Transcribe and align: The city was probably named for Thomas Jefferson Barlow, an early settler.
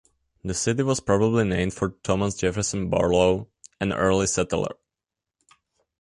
The 0.43 0.55
city 0.55 0.81
was 0.81 0.99
probably 0.99 1.45
named 1.45 1.75
for 1.75 1.89
Thomas 2.01 2.33
Jefferson 2.33 2.89
Barlow, 2.89 3.49
an 3.79 3.93
early 3.93 4.25
settler. 4.25 4.77